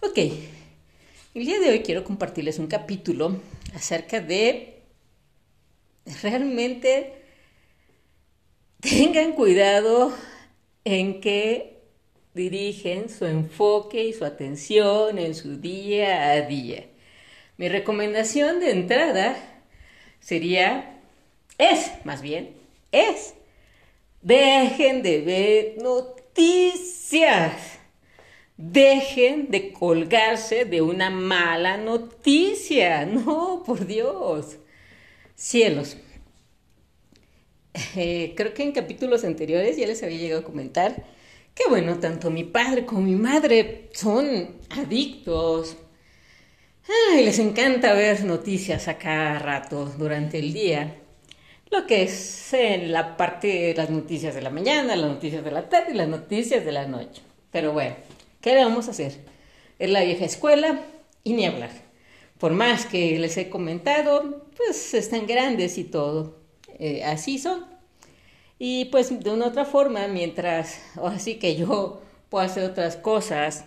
[0.00, 0.16] Ok,
[1.34, 3.40] el día de hoy quiero compartirles un capítulo
[3.74, 4.78] acerca de
[6.22, 7.14] realmente
[8.78, 10.12] tengan cuidado
[10.84, 11.78] en que
[12.32, 16.86] dirigen su enfoque y su atención en su día a día.
[17.56, 19.34] Mi recomendación de entrada
[20.20, 21.00] sería,
[21.58, 22.50] es más bien,
[22.92, 23.34] es,
[24.22, 27.77] dejen de ver noticias
[28.58, 33.06] Dejen de colgarse de una mala noticia.
[33.06, 34.58] No, por Dios.
[35.36, 35.96] Cielos.
[37.94, 41.04] Eh, creo que en capítulos anteriores ya les había llegado a comentar
[41.54, 45.76] que, bueno, tanto mi padre como mi madre son adictos.
[47.16, 50.96] y les encanta ver noticias a cada rato durante el día.
[51.70, 55.50] Lo que es en la parte de las noticias de la mañana, las noticias de
[55.52, 57.22] la tarde y las noticias de la noche.
[57.52, 57.94] Pero bueno,
[58.48, 59.12] ¿Qué le vamos a hacer?
[59.78, 60.80] Es la vieja escuela
[61.22, 61.68] y ni hablar.
[62.38, 66.38] Por más que les he comentado, pues están grandes y todo.
[66.78, 67.66] Eh, así son.
[68.58, 72.00] Y pues de una otra forma, mientras, así que yo
[72.30, 73.66] puedo hacer otras cosas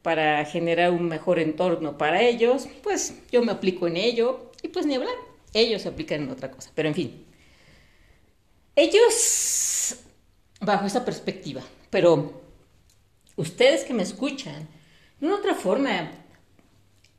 [0.00, 4.86] para generar un mejor entorno para ellos, pues yo me aplico en ello y pues
[4.86, 5.16] ni hablar.
[5.52, 6.70] Ellos se aplican en otra cosa.
[6.74, 7.26] Pero en fin,
[8.76, 9.98] ellos,
[10.62, 12.45] bajo esa perspectiva, pero
[13.36, 14.68] ustedes que me escuchan,
[15.20, 16.10] de una otra forma,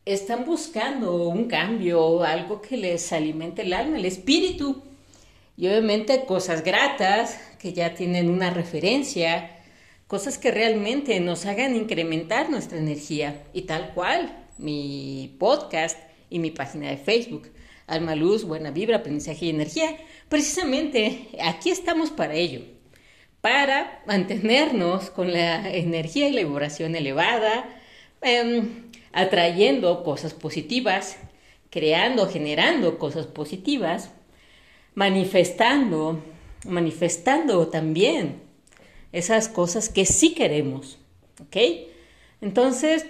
[0.05, 4.83] están buscando un cambio, algo que les alimente el alma, el espíritu.
[5.55, 9.51] Y obviamente cosas gratas, que ya tienen una referencia,
[10.05, 13.43] cosas que realmente nos hagan incrementar nuestra energía.
[13.53, 15.97] Y tal cual, mi podcast
[16.29, 17.49] y mi página de Facebook,
[17.87, 19.97] Alma Luz, Buena Vibra, Aprendizaje y Energía,
[20.29, 22.76] precisamente aquí estamos para ello
[23.41, 27.65] para mantenernos con la energía y la vibración elevada,
[28.21, 31.17] em, atrayendo cosas positivas,
[31.69, 34.11] creando, generando cosas positivas,
[34.95, 36.21] manifestando,
[36.65, 38.41] manifestando también
[39.11, 40.97] esas cosas que sí queremos,
[41.41, 41.57] ¿ok?
[42.41, 43.05] Entonces,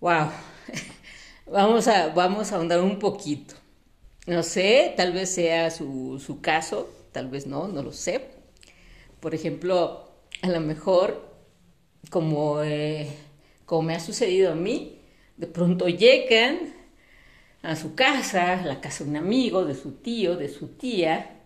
[0.00, 0.30] wow,
[1.46, 3.54] vamos a, vamos a ahondar un poquito.
[4.26, 8.37] No sé, tal vez sea su, su caso, tal vez no, no lo sé
[9.20, 10.08] por ejemplo,
[10.42, 11.28] a lo mejor,
[12.10, 13.08] como, eh,
[13.66, 15.00] como me ha sucedido a mí,
[15.36, 16.74] de pronto llegan
[17.62, 21.40] a su casa, a la casa de un amigo, de su tío, de su tía,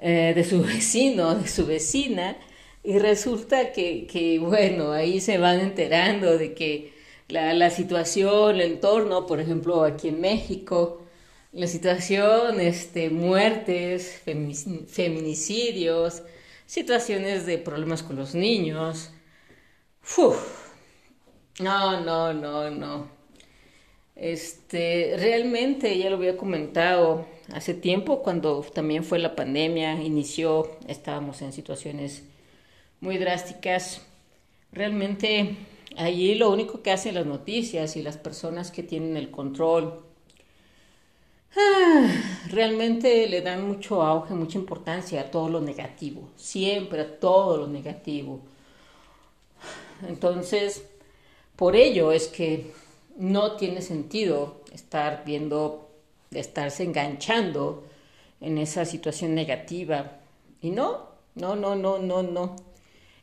[0.00, 2.36] eh, de su vecino, de su vecina,
[2.82, 6.92] y resulta que, bueno, ahí se van enterando de que
[7.28, 11.02] la, la, situación, el entorno, por ejemplo, aquí en México,
[11.52, 14.22] la situación, este, muertes,
[14.88, 16.22] feminicidios,
[16.66, 19.10] situaciones de problemas con los niños.
[21.60, 23.08] No, no, no, no.
[24.14, 31.42] Este, realmente ya lo había comentado hace tiempo cuando también fue la pandemia, inició, estábamos
[31.42, 32.24] en situaciones
[33.00, 34.02] muy drásticas.
[34.72, 35.56] Realmente
[35.96, 40.05] allí lo único que hacen las noticias y las personas que tienen el control
[42.50, 47.66] realmente le dan mucho auge, mucha importancia a todo lo negativo, siempre a todo lo
[47.66, 48.40] negativo.
[50.06, 50.86] Entonces,
[51.56, 52.72] por ello es que
[53.16, 55.88] no tiene sentido estar viendo,
[56.30, 57.84] estarse enganchando
[58.40, 60.18] en esa situación negativa.
[60.60, 62.56] Y no, no, no, no, no, no.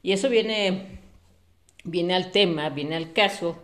[0.02, 1.00] Y eso viene,
[1.84, 3.56] viene al tema, viene al caso,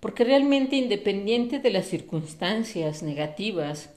[0.00, 3.90] porque realmente independiente de las circunstancias negativas,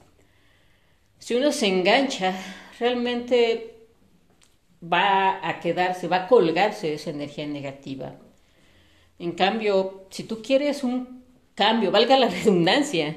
[1.20, 2.34] si uno se engancha,
[2.80, 3.74] realmente
[4.82, 8.16] va a quedarse, va a colgarse esa energía negativa.
[9.18, 11.22] En cambio, si tú quieres un
[11.54, 13.16] cambio, valga la redundancia,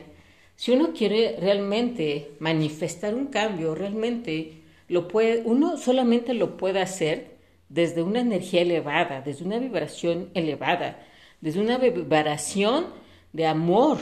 [0.55, 7.37] si uno quiere realmente manifestar un cambio, realmente lo puede, uno solamente lo puede hacer
[7.69, 10.99] desde una energía elevada, desde una vibración elevada,
[11.39, 12.87] desde una vibración
[13.31, 13.97] de amor,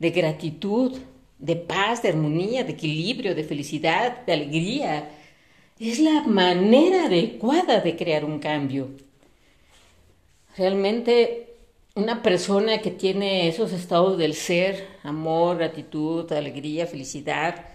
[0.00, 0.98] de gratitud,
[1.42, 5.10] de paz, de armonía, de equilibrio, de felicidad, de alegría.
[5.78, 8.90] Es la manera adecuada de crear un cambio.
[10.56, 11.56] Realmente
[11.96, 17.66] una persona que tiene esos estados del ser, amor, gratitud, alegría, felicidad,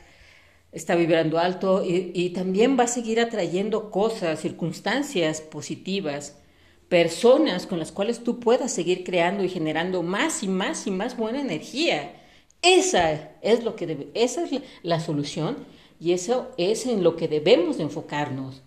[0.72, 6.40] está vibrando alto y, y, también va a seguir atrayendo cosas, circunstancias positivas,
[6.88, 11.18] personas con las cuales tú puedas seguir creando y generando más y más y más
[11.18, 12.14] buena energía.
[12.62, 15.58] Esa es lo que debe, esa es la, solución
[16.00, 18.62] y eso es en lo que debemos de enfocarnos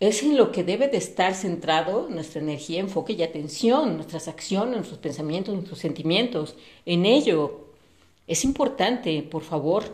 [0.00, 4.76] es en lo que debe de estar centrado nuestra energía, enfoque y atención, nuestras acciones,
[4.76, 6.56] nuestros pensamientos, nuestros sentimientos.
[6.84, 7.68] En ello
[8.26, 9.84] es importante, por favor,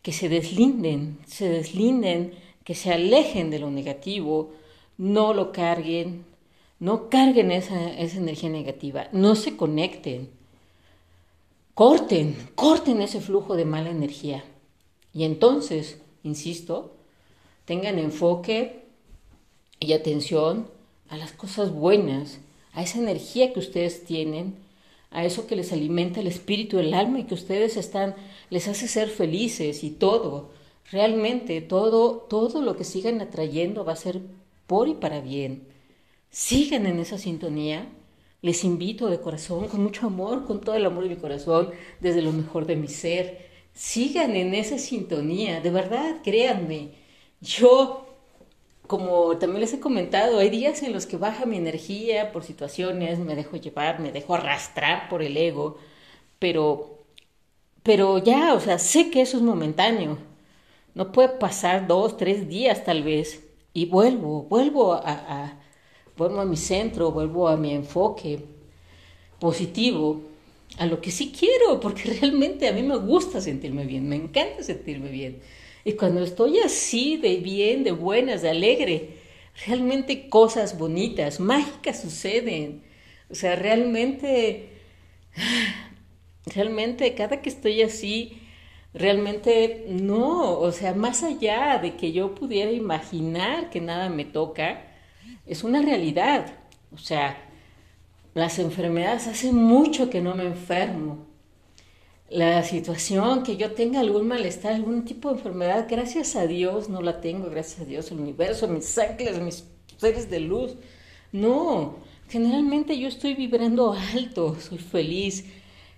[0.00, 2.32] que se deslinden, se deslinden,
[2.64, 4.52] que se alejen de lo negativo,
[4.96, 6.24] no lo carguen,
[6.78, 10.30] no carguen esa, esa energía negativa, no se conecten,
[11.78, 14.42] corten, corten ese flujo de mala energía.
[15.14, 16.96] Y entonces, insisto,
[17.66, 18.82] tengan enfoque,
[19.78, 20.66] y atención
[21.08, 22.40] a las cosas buenas,
[22.72, 24.56] a esa energía que ustedes tienen,
[25.12, 28.16] a eso que les alimenta el espíritu, el alma y que ustedes están,
[28.50, 30.50] les hace ser felices y todo.
[30.90, 34.20] Realmente todo, todo lo que sigan atrayendo va a ser
[34.66, 35.62] por y para bien.
[36.28, 37.86] Sigan en esa sintonía.
[38.42, 41.70] Les invito de corazón, con mucho amor, con todo el amor de mi corazón,
[42.00, 43.48] desde lo mejor de mi ser.
[43.74, 46.90] Sigan en esa sintonía, de verdad, créanme.
[47.40, 48.04] Yo
[48.86, 53.18] como también les he comentado, hay días en los que baja mi energía por situaciones,
[53.18, 55.78] me dejo llevar, me dejo arrastrar por el ego,
[56.38, 57.04] pero,
[57.82, 60.18] pero ya, o sea, sé que eso es momentáneo.
[60.94, 63.44] No puede pasar dos, tres días tal vez
[63.74, 65.60] y vuelvo, vuelvo a, a
[66.18, 68.40] vuelvo a mi centro, vuelvo a mi enfoque
[69.38, 70.20] positivo,
[70.76, 74.62] a lo que sí quiero, porque realmente a mí me gusta sentirme bien, me encanta
[74.62, 75.40] sentirme bien.
[75.84, 79.10] Y cuando estoy así de bien, de buenas, de alegre,
[79.66, 82.82] realmente cosas bonitas, mágicas suceden.
[83.30, 84.70] O sea, realmente,
[86.54, 88.42] realmente cada que estoy así,
[88.92, 94.87] realmente no, o sea, más allá de que yo pudiera imaginar que nada me toca,
[95.48, 96.54] es una realidad.
[96.94, 97.36] O sea,
[98.34, 101.26] las enfermedades hace mucho que no me enfermo
[102.30, 107.00] la situación, que yo tenga algún malestar, algún tipo de enfermedad, gracias a Dios no
[107.00, 109.64] la tengo, gracias a Dios, el universo, mis ángeles, mis
[109.96, 110.76] seres de luz.
[111.32, 111.96] No,
[112.28, 115.46] generalmente yo estoy vibrando alto, soy feliz,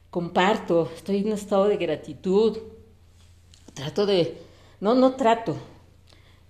[0.09, 2.59] comparto, estoy en un estado de gratitud,
[3.75, 4.39] trato de,
[4.81, 5.57] no, no trato.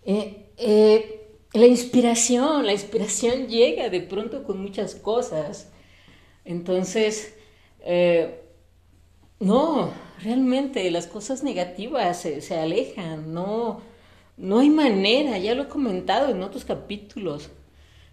[0.05, 1.20] Eh, eh,
[1.61, 5.71] la inspiración, la inspiración llega de pronto con muchas cosas.
[6.45, 7.35] Entonces,
[7.81, 8.41] eh,
[9.39, 9.93] no,
[10.23, 13.81] realmente las cosas negativas se, alejan, no,
[14.37, 17.51] no hay manera, ya lo he comentado en otros capítulos.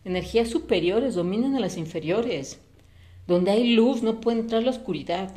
[0.06, 2.60] Energías superiores dominan a las inferiores.
[3.28, 5.34] Donde hay luz no puede entrar la oscuridad.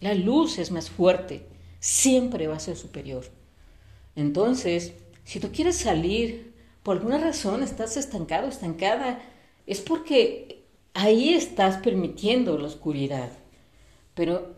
[0.00, 1.46] La luz es más fuerte,
[1.80, 3.24] siempre va a ser superior.
[4.14, 4.94] Entonces,
[5.24, 6.55] si tú quieres salir,
[6.86, 9.18] por alguna razón estás estancado, estancada,
[9.66, 10.62] es porque
[10.94, 13.28] ahí estás permitiendo la oscuridad.
[14.14, 14.54] Pero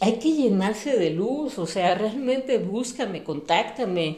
[0.00, 4.16] hay que llenarse de luz, o sea, realmente búscame, contáctame.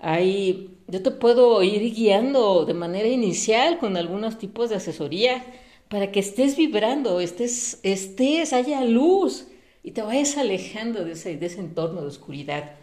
[0.00, 5.44] Ahí yo te puedo ir guiando de manera inicial con algunos tipos de asesoría
[5.88, 9.46] para que estés vibrando, estés, estés, haya luz
[9.84, 12.77] y te vayas alejando de ese, de ese entorno de oscuridad.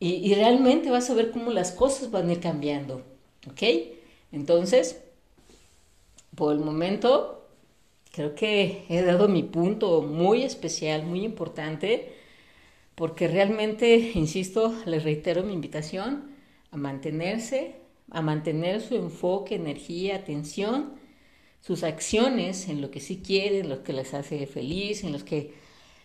[0.00, 3.02] Y, realmente vas a ver cómo las cosas van a ir cambiando.
[3.48, 3.62] ¿Ok?
[4.32, 5.00] Entonces,
[6.34, 7.44] por el momento,
[8.14, 12.12] Creo que he dado mi punto muy especial, muy importante,
[12.94, 16.30] porque realmente, insisto, les reitero mi invitación
[16.70, 17.74] a mantenerse,
[18.12, 20.92] a mantener su enfoque, energía, atención,
[21.60, 25.24] sus acciones en lo que sí quieren, en lo que les hace feliz, en los
[25.24, 25.52] que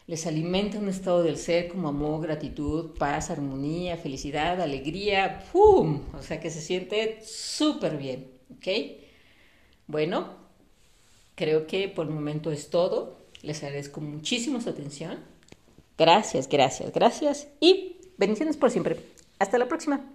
[0.10, 6.02] les alimenta un estado del ser como amor, gratitud, paz, armonía, felicidad, alegría, ¡pum!
[6.18, 8.68] O sea que se siente súper bien, ¿ok?
[9.88, 10.40] Bueno,
[11.40, 13.16] Creo que por el momento es todo.
[13.44, 15.20] Les agradezco muchísimo su atención.
[15.98, 19.00] Gracias, gracias, gracias y bendiciones por siempre.
[19.40, 20.06] Hasta la próxima.